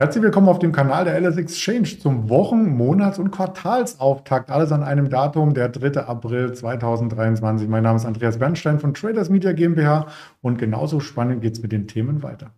[0.00, 4.48] Herzlich willkommen auf dem Kanal der LS Exchange zum Wochen-, Monats- und Quartalsauftakt.
[4.48, 6.02] Alles an einem Datum, der 3.
[6.02, 7.68] April 2023.
[7.68, 10.06] Mein Name ist Andreas Bernstein von Traders Media GmbH
[10.40, 12.52] und genauso spannend geht es mit den Themen weiter.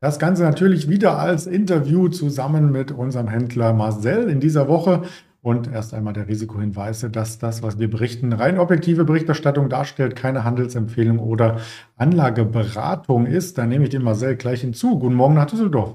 [0.00, 5.02] Das Ganze natürlich wieder als Interview zusammen mit unserem Händler Marcel in dieser Woche.
[5.48, 10.44] Und erst einmal der Risikohinweis, dass das, was wir berichten, rein objektive Berichterstattung darstellt, keine
[10.44, 11.56] Handelsempfehlung oder
[11.96, 13.56] Anlageberatung ist.
[13.56, 14.98] Da nehme ich den Marcel gleich hinzu.
[14.98, 15.94] Guten Morgen nach Düsseldorf.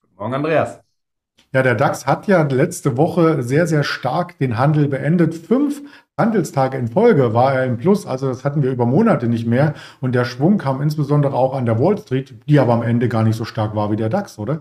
[0.00, 0.80] Guten Morgen, Andreas.
[1.52, 5.34] Ja, der DAX hat ja letzte Woche sehr, sehr stark den Handel beendet.
[5.34, 5.82] Fünf
[6.16, 9.74] Handelstage in Folge war er im Plus, also das hatten wir über Monate nicht mehr.
[10.00, 13.22] Und der Schwung kam insbesondere auch an der Wall Street, die aber am Ende gar
[13.22, 14.60] nicht so stark war wie der DAX, oder?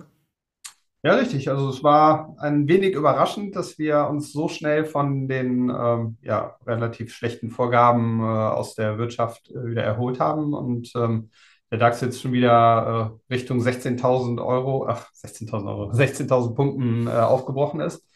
[1.06, 1.50] Ja, richtig.
[1.50, 6.56] Also es war ein wenig überraschend, dass wir uns so schnell von den ähm, ja,
[6.66, 11.30] relativ schlechten Vorgaben äh, aus der Wirtschaft äh, wieder erholt haben und ähm,
[11.72, 17.10] der DAX jetzt schon wieder äh, Richtung 16.000 Euro, ach 16.000 Euro, 16.000 Punkten äh,
[17.10, 18.08] aufgebrochen ist.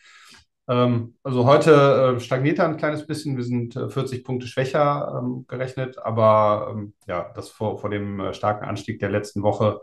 [0.70, 3.36] Ähm, also heute äh, stagniert er ein kleines bisschen.
[3.36, 8.32] Wir sind 40 äh, Punkte schwächer ähm, gerechnet, aber ähm, ja, das vor, vor dem
[8.34, 9.82] starken Anstieg der letzten Woche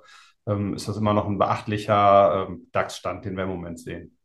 [0.74, 4.16] ist das immer noch ein beachtlicher ähm, DAX-Stand, den wir im Moment sehen.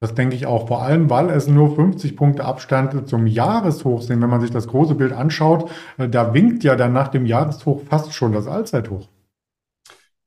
[0.00, 4.20] Das denke ich auch, vor allem, weil es nur 50 Punkte Abstand zum Jahreshoch sind.
[4.20, 7.80] Wenn man sich das große Bild anschaut, äh, da winkt ja dann nach dem Jahreshoch
[7.82, 9.08] fast schon das Allzeithoch.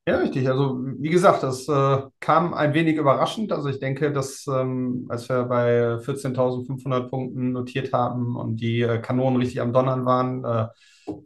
[0.07, 0.47] Ja, richtig.
[0.49, 3.51] Also wie gesagt, das äh, kam ein wenig überraschend.
[3.51, 8.99] Also ich denke, dass ähm, als wir bei 14.500 Punkten notiert haben und die äh,
[9.01, 10.67] Kanonen richtig am Donnern waren, äh,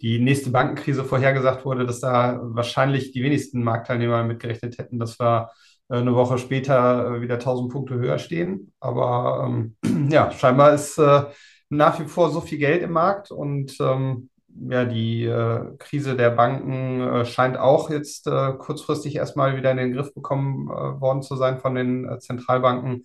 [0.01, 5.49] die nächste Bankenkrise vorhergesagt wurde, dass da wahrscheinlich die wenigsten Marktteilnehmer mitgerechnet hätten, dass wir
[5.89, 8.73] äh, eine Woche später äh, wieder 1000 Punkte höher stehen.
[8.81, 9.77] Aber ähm,
[10.11, 11.23] ja, scheinbar ist äh,
[11.69, 14.29] nach wie vor so viel Geld im Markt und ähm,
[14.69, 19.77] ja, die äh, Krise der Banken äh, scheint auch jetzt äh, kurzfristig erstmal wieder in
[19.77, 23.03] den Griff bekommen worden zu sein von den Zentralbanken.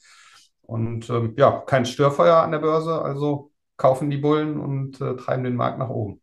[0.63, 5.55] Und ähm, ja, kein Störfeuer an der Börse, also kaufen die Bullen und treiben den
[5.55, 6.21] Markt nach oben.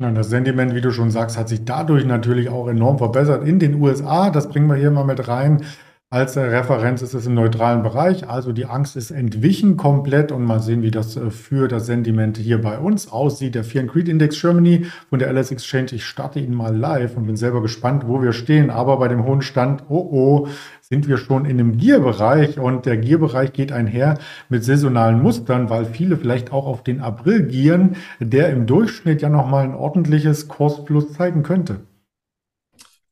[0.00, 3.58] Ja, das Sentiment, wie du schon sagst, hat sich dadurch natürlich auch enorm verbessert in
[3.58, 4.30] den USA.
[4.30, 5.64] Das bringen wir hier mal mit rein.
[6.10, 10.60] Als Referenz ist es im neutralen Bereich, also die Angst ist entwichen komplett und mal
[10.60, 13.54] sehen, wie das äh, für das Sentiment hier bei uns aussieht.
[13.54, 17.14] Der Fear and Creed Index Germany von der LS Exchange, ich starte ihn mal live
[17.18, 20.48] und bin selber gespannt, wo wir stehen, aber bei dem hohen Stand, oh oh,
[20.80, 24.16] sind wir schon in einem Gier-Bereich und der Gier-Bereich geht einher
[24.48, 29.28] mit saisonalen Mustern, weil viele vielleicht auch auf den April gieren, der im Durchschnitt ja
[29.28, 31.80] nochmal ein ordentliches Kursplus zeigen könnte.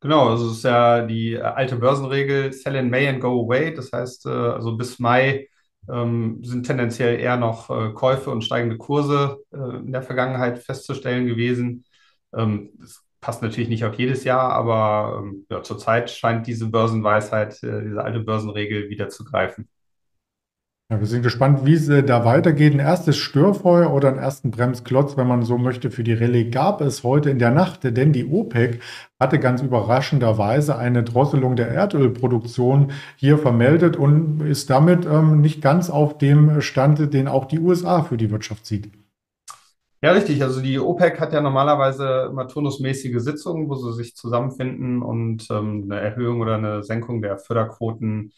[0.01, 3.75] Genau, also es ist ja die äh, alte Börsenregel, sell in May and go away.
[3.75, 5.49] Das heißt, äh, also bis Mai
[5.91, 11.85] ähm, sind tendenziell eher noch äh, Käufe und steigende Kurse in der Vergangenheit festzustellen gewesen.
[12.37, 17.61] Ähm, das passt natürlich nicht auf jedes Jahr, aber ähm, ja, zurzeit scheint diese Börsenweisheit,
[17.63, 19.69] diese alte Börsenregel wieder zu greifen.
[20.89, 22.73] Ja, wir sind gespannt, wie es äh, da weitergeht.
[22.73, 26.81] Ein erstes Störfeuer oder einen ersten Bremsklotz, wenn man so möchte, für die Rallye gab
[26.81, 28.81] es heute in der Nacht, denn die OPEC
[29.19, 35.91] hatte ganz überraschenderweise eine Drosselung der Erdölproduktion hier vermeldet und ist damit ähm, nicht ganz
[35.91, 38.93] auf dem Stand, den auch die USA für die Wirtschaft sieht.
[40.03, 40.41] Ja, richtig.
[40.45, 45.89] Also die OPEC hat ja normalerweise immer turnusmäßige Sitzungen, wo sie sich zusammenfinden und ähm,
[45.91, 48.31] eine Erhöhung oder eine Senkung der Förderquoten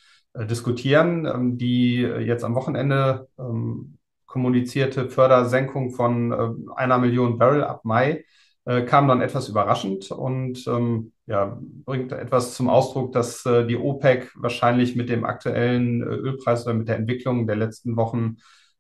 [0.47, 1.27] diskutieren.
[1.27, 8.25] Ähm, die jetzt am Wochenende ähm, kommunizierte Fördersenkung von äh, einer Million Barrel ab Mai
[8.65, 14.31] äh, kam dann etwas überraschend und ähm, ja, bringt etwas zum Ausdruck, dass die OPEC
[14.35, 18.37] wahrscheinlich mit dem aktuellen Ölpreis oder mit der Entwicklung der letzten Wochen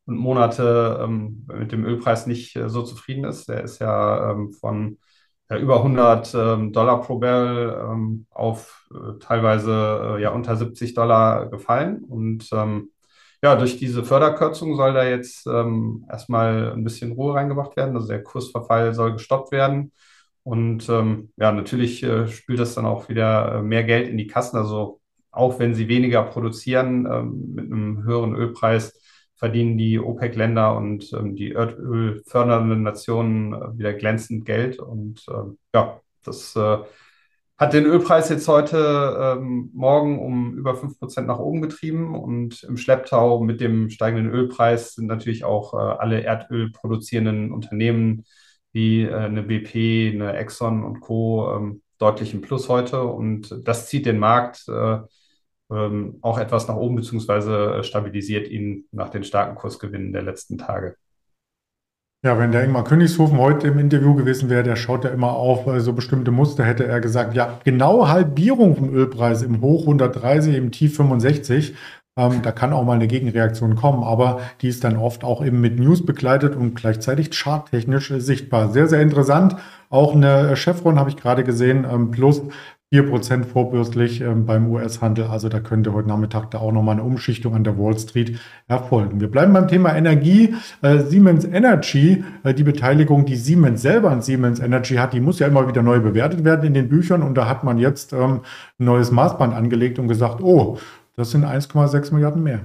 [0.06, 3.50] und Monate mit dem Ölpreis nicht so zufrieden ist.
[3.50, 4.96] Der ist ja von
[5.50, 10.94] ja, über 100 ähm, Dollar pro Barrel ähm, auf äh, teilweise äh, ja unter 70
[10.94, 12.04] Dollar gefallen.
[12.04, 12.90] Und ähm,
[13.42, 17.94] ja, durch diese Förderkürzung soll da jetzt ähm, erstmal ein bisschen Ruhe reingebracht werden.
[17.96, 19.92] Also der Kursverfall soll gestoppt werden.
[20.42, 24.26] Und ähm, ja, natürlich äh, spült das dann auch wieder äh, mehr Geld in die
[24.26, 24.56] Kassen.
[24.56, 25.00] Also
[25.30, 28.98] auch wenn sie weniger produzieren ähm, mit einem höheren Ölpreis,
[29.38, 34.78] verdienen die OPEC-Länder und ähm, die erdölfördernden Nationen äh, wieder glänzend Geld.
[34.78, 36.78] Und äh, ja, das äh,
[37.56, 42.14] hat den Ölpreis jetzt heute ähm, Morgen um über 5% nach oben getrieben.
[42.14, 48.24] Und im Schlepptau mit dem steigenden Ölpreis sind natürlich auch äh, alle Erdöl produzierenden Unternehmen
[48.72, 51.56] wie äh, eine BP, eine Exxon und Co.
[51.56, 53.02] Ähm, deutlich im Plus heute.
[53.04, 54.98] Und das zieht den Markt äh,
[55.70, 60.58] ähm, auch etwas nach oben, beziehungsweise äh, stabilisiert ihn nach den starken Kursgewinnen der letzten
[60.58, 60.96] Tage.
[62.24, 65.68] Ja, wenn der Ingmar Königshofen heute im Interview gewesen wäre, der schaut ja immer auf
[65.68, 70.56] äh, so bestimmte Muster, hätte er gesagt, ja, genau Halbierung vom Ölpreis im Hoch 130,
[70.56, 71.76] im Tief 65.
[72.18, 75.60] Ähm, da kann auch mal eine Gegenreaktion kommen, aber die ist dann oft auch eben
[75.60, 78.70] mit News begleitet und gleichzeitig charttechnisch sichtbar.
[78.70, 79.54] Sehr, sehr interessant.
[79.88, 82.42] Auch eine Chevron habe ich gerade gesehen, ähm, plus
[82.90, 85.26] 4% vorbürstlich ähm, beim US-Handel.
[85.26, 89.20] Also da könnte heute Nachmittag da auch nochmal eine Umschichtung an der Wall Street erfolgen.
[89.20, 90.54] Wir bleiben beim Thema Energie.
[90.80, 95.38] Äh, Siemens Energy, äh, die Beteiligung, die Siemens selber an Siemens Energy hat, die muss
[95.38, 97.22] ja immer wieder neu bewertet werden in den Büchern.
[97.22, 98.40] Und da hat man jetzt ähm,
[98.78, 100.78] ein neues Maßband angelegt und gesagt, oh,
[101.14, 102.60] das sind 1,6 Milliarden mehr.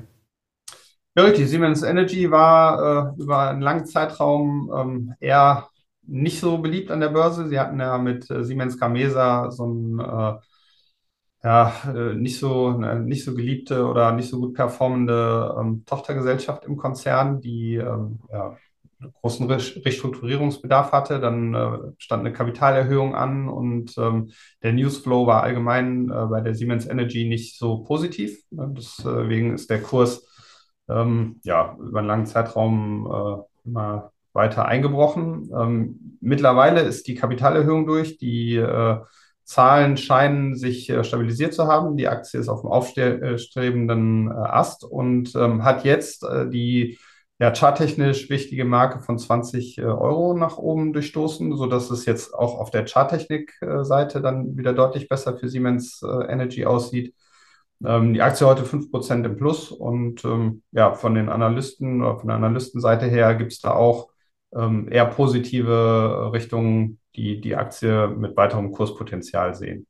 [1.18, 1.50] Ja, richtig.
[1.50, 5.68] Siemens Energy war äh, über einen langen Zeitraum ähm, eher
[6.06, 7.48] nicht so beliebt an der Börse.
[7.48, 10.34] Sie hatten ja mit äh, Siemens Gamesa so ein äh,
[11.44, 16.78] ja, äh, nicht so, nicht so geliebte oder nicht so gut performende ähm, Tochtergesellschaft im
[16.78, 18.56] Konzern, die ähm, ja,
[19.22, 21.20] großen Restrukturierungsbedarf hatte.
[21.20, 24.32] Dann äh, stand eine Kapitalerhöhung an und ähm,
[24.64, 28.40] der Newsflow war allgemein äh, bei der Siemens Energy nicht so positiv.
[28.52, 28.74] Ne?
[28.78, 30.26] Deswegen ist der Kurs
[30.88, 35.50] ähm, ja, über einen langen Zeitraum äh, immer weiter eingebrochen.
[35.58, 38.18] Ähm, mittlerweile ist die Kapitalerhöhung durch.
[38.18, 38.98] Die äh,
[39.44, 41.98] Zahlen scheinen sich äh, stabilisiert zu haben.
[41.98, 46.98] Die Aktie ist auf dem aufstrebenden äh, Ast und ähm, hat jetzt äh, die
[47.40, 52.60] ja, charttechnisch wichtige Marke von 20 äh, Euro nach oben durchstoßen, sodass es jetzt auch
[52.60, 57.14] auf der Charttechnik-Seite dann wieder deutlich besser für Siemens äh, Energy aussieht.
[57.86, 62.28] Ähm, die Aktie heute 5% im Plus und ähm, ja, von den Analysten oder von
[62.28, 64.13] der Analystenseite her gibt es da auch
[64.56, 69.88] ähm, eher positive Richtungen, die die Aktie mit weiterem Kurspotenzial sehen.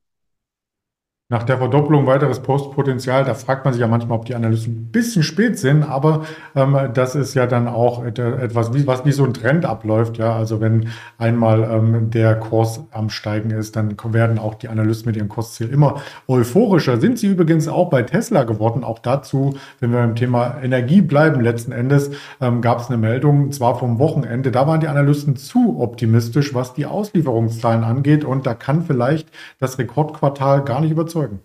[1.30, 4.92] Nach der Verdopplung weiteres Postpotenzial, da fragt man sich ja manchmal, ob die Analysen ein
[4.92, 9.24] bisschen spät sind, aber ähm, das ist ja dann auch etwas, wie, was wie so
[9.24, 10.18] ein Trend abläuft.
[10.18, 15.08] Ja, also wenn einmal ähm, der Kurs am Steigen ist, dann werden auch die Analysten
[15.08, 17.00] mit ihrem Kursziel immer euphorischer.
[17.00, 18.84] Sind sie übrigens auch bei Tesla geworden.
[18.84, 22.10] Auch dazu, wenn wir beim Thema Energie bleiben, letzten Endes
[22.42, 26.74] ähm, gab es eine Meldung, zwar vom Wochenende, da waren die Analysten zu optimistisch, was
[26.74, 31.40] die Auslieferungszahlen angeht und da kann vielleicht das Rekordquartal gar nicht überzeugen überzeugen.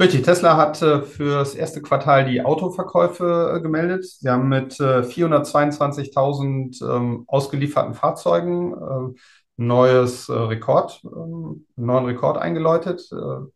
[0.00, 4.04] Richtig, Tesla hat äh, für das erste Quartal die Autoverkäufe äh, gemeldet.
[4.04, 9.20] Sie haben mit äh, 422.000 ähm, ausgelieferten Fahrzeugen äh,
[9.58, 13.46] neues äh, Rekord, ähm, neuen Rekord eingeläutet, äh,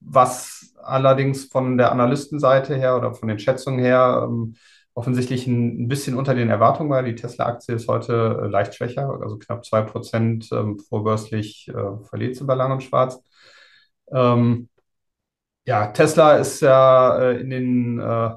[0.00, 4.56] was allerdings von der Analystenseite her oder von den Schätzungen her ähm,
[4.94, 7.04] offensichtlich ein, bisschen unter den Erwartungen war.
[7.04, 11.70] Die Tesla-Aktie ist heute leicht schwächer, also knapp 2% ähm, vorbörslich
[12.08, 13.20] verliert sie bei Lang und Schwarz.
[14.12, 14.68] Ähm,
[15.66, 18.30] ja, Tesla ist ja äh, in den äh,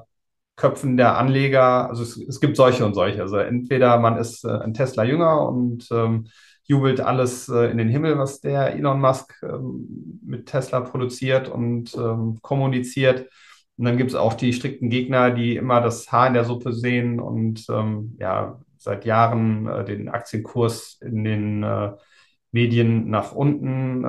[0.56, 3.22] Köpfen der Anleger, also es, es, gibt solche und solche.
[3.22, 6.28] Also entweder man ist äh, ein Tesla-Jünger und ähm,
[6.64, 11.94] jubelt alles äh, in den Himmel, was der Elon Musk ähm, mit Tesla produziert und
[11.94, 13.28] ähm, kommuniziert.
[13.76, 16.72] Und dann gibt es auch die strikten Gegner, die immer das Haar in der Suppe
[16.72, 21.92] sehen und ähm, ja, seit Jahren äh, den Aktienkurs in den äh,
[22.50, 24.04] Medien nach unten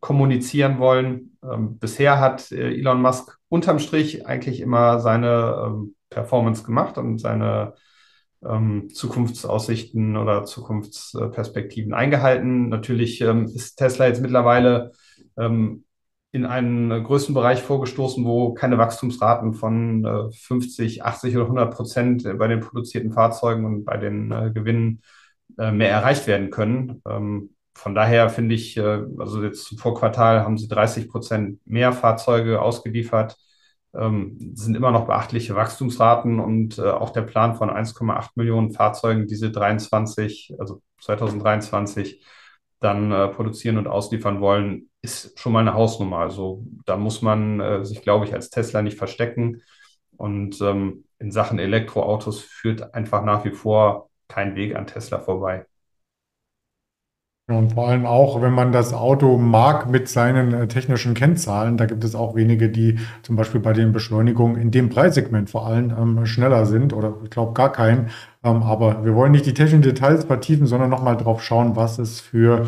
[0.00, 1.38] kommunizieren wollen.
[1.42, 7.18] Ähm, bisher hat äh, Elon Musk unterm Strich eigentlich immer seine ähm, Performance gemacht und
[7.18, 7.74] seine
[8.44, 12.68] ähm, Zukunftsaussichten oder Zukunftsperspektiven eingehalten.
[12.68, 14.92] Natürlich ähm, ist Tesla jetzt mittlerweile
[15.36, 15.84] ähm,
[16.32, 22.38] in einen größten Bereich vorgestoßen, wo keine Wachstumsraten von äh, 50, 80 oder 100 Prozent
[22.38, 25.00] bei den produzierten Fahrzeugen und bei den äh, Gewinnen
[25.58, 27.00] äh, mehr erreicht werden können.
[27.76, 32.62] Von daher finde ich, äh, also jetzt zum Vorquartal haben sie 30 Prozent mehr Fahrzeuge
[32.62, 33.36] ausgeliefert,
[33.94, 39.26] ähm, sind immer noch beachtliche Wachstumsraten und äh, auch der Plan von 1,8 Millionen Fahrzeugen,
[39.26, 42.24] diese 23, also 2023
[42.80, 46.18] dann äh, produzieren und ausliefern wollen, ist schon mal eine Hausnummer.
[46.18, 49.62] Also da muss man sich, glaube ich, als Tesla nicht verstecken.
[50.16, 55.66] Und ähm, in Sachen Elektroautos führt einfach nach wie vor kein Weg an Tesla vorbei.
[57.48, 61.76] Ja, und vor allem auch, wenn man das Auto mag mit seinen äh, technischen Kennzahlen,
[61.76, 65.64] da gibt es auch wenige, die zum Beispiel bei den Beschleunigungen in dem Preissegment vor
[65.64, 68.08] allem ähm, schneller sind oder ich glaube gar keinen.
[68.42, 72.18] Ähm, aber wir wollen nicht die technischen Details vertiefen, sondern nochmal drauf schauen, was es
[72.20, 72.66] für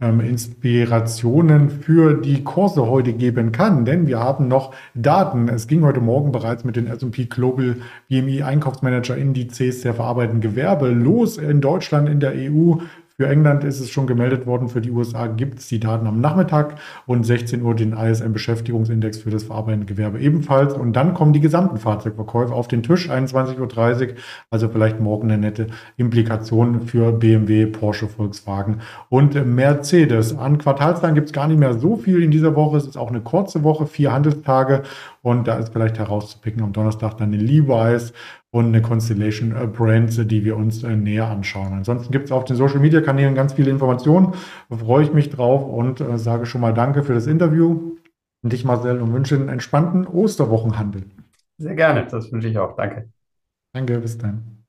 [0.00, 3.84] ähm, Inspirationen für die Kurse heute geben kann.
[3.84, 5.50] Denn wir haben noch Daten.
[5.50, 7.76] Es ging heute Morgen bereits mit den S&P Global
[8.08, 12.76] BMI Einkaufsmanager Indizes der verarbeitenden Gewerbe los in Deutschland, in der EU
[13.16, 16.20] Für England ist es schon gemeldet worden, für die USA gibt es die Daten am
[16.20, 20.74] Nachmittag und 16 Uhr den ISM-Beschäftigungsindex für das verarbeitende Gewerbe ebenfalls.
[20.74, 24.14] Und dann kommen die gesamten Fahrzeugverkäufe auf den Tisch, 21.30 Uhr,
[24.50, 28.80] also vielleicht morgen eine nette Implikation für BMW, Porsche, Volkswagen
[29.10, 30.36] und Mercedes.
[30.36, 32.78] An Quartalszahlen gibt es gar nicht mehr so viel in dieser Woche.
[32.78, 34.82] Es ist auch eine kurze Woche, vier Handelstage
[35.22, 38.12] und da ist vielleicht herauszupicken am Donnerstag dann eine Levi's
[38.54, 41.72] und eine Constellation äh, Brands, die wir uns äh, näher anschauen.
[41.72, 44.34] Ansonsten gibt es auf den Social Media Kanälen ganz viele Informationen.
[44.70, 47.96] Da freue ich mich drauf und äh, sage schon mal Danke für das Interview.
[48.44, 51.02] Und dich, Marcel, und wünsche einen entspannten Osterwochenhandel.
[51.58, 52.76] Sehr gerne, das wünsche ich auch.
[52.76, 53.08] Danke.
[53.72, 54.63] Danke, bis dann.